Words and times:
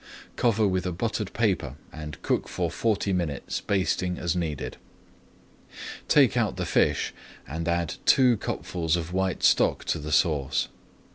Cover 0.35 0.67
with 0.67 0.87
a 0.87 0.91
buttered 0.91 1.31
paper 1.31 1.75
and 1.93 2.19
cook 2.23 2.47
for 2.47 2.71
forty 2.71 3.13
minutes, 3.13 3.61
basting 3.61 4.17
as 4.17 4.35
needed. 4.35 4.77
Take 6.07 6.35
out 6.35 6.55
the 6.57 6.65
fish 6.65 7.13
and 7.47 7.67
add 7.67 7.97
two 8.07 8.35
cupfuls 8.37 8.95
of 8.95 9.13
white 9.13 9.43
stock 9.43 9.85
to 9.85 9.99
the 9.99 10.11
sauce. 10.11 10.69